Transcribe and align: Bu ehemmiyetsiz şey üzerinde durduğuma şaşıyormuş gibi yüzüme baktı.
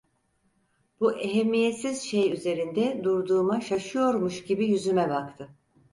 Bu 0.99 1.17
ehemmiyetsiz 1.19 2.01
şey 2.01 2.31
üzerinde 2.33 3.03
durduğuma 3.03 3.61
şaşıyormuş 3.61 4.43
gibi 4.43 4.65
yüzüme 4.65 5.09
baktı. 5.09 5.49